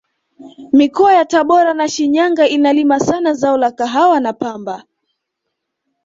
[0.73, 4.83] mikoa ya tabora na shinyanga inalima sana zao la kahawa na pamba